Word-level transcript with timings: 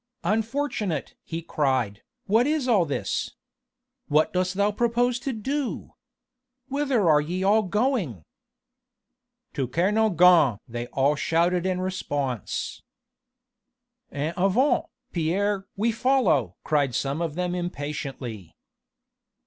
"Unfortunate!" 0.23 1.13
he 1.23 1.43
cried, 1.43 2.01
"what 2.25 2.47
is 2.47 2.67
all 2.67 2.85
this? 2.85 3.35
What 4.07 4.33
dost 4.33 4.55
thou 4.55 4.71
propose 4.71 5.19
to 5.19 5.31
do? 5.31 5.91
Whither 6.69 7.07
are 7.07 7.21
ye 7.21 7.43
all 7.43 7.61
going?" 7.61 8.23
"To 9.53 9.67
Kernogan!" 9.67 10.57
they 10.67 10.87
all 10.87 11.15
shouted 11.15 11.67
in 11.67 11.81
response. 11.81 12.81
"En 14.11 14.33
avant, 14.35 14.85
Pierre! 15.13 15.67
we 15.77 15.91
follow!" 15.91 16.55
cried 16.63 16.95
some 16.95 17.21
of 17.21 17.35
them 17.35 17.53
impatiently. 17.53 18.55